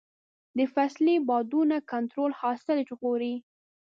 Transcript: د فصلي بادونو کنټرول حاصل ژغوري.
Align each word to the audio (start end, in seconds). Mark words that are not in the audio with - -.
د 0.57 0.59
فصلي 0.73 1.15
بادونو 1.27 1.77
کنټرول 1.91 2.31
حاصل 2.41 2.77
ژغوري. 2.87 3.35